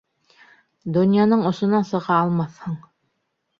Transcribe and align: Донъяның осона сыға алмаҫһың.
Донъяның 0.95 1.45
осона 1.51 1.83
сыға 1.91 2.19
алмаҫһың. 2.25 2.83